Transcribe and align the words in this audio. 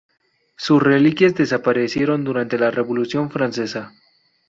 Sus 0.57 0.81
reliquias 0.81 1.35
desaparecieron 1.35 2.23
durante 2.23 2.57
la 2.57 2.71
Revolución 2.71 3.29
francesa. 3.29 3.93